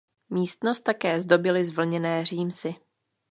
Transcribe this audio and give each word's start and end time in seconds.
Místnost 0.29 0.81
také 0.81 1.21
zdobily 1.21 1.65
zvlněné 1.65 2.25
římsy. 2.25 2.75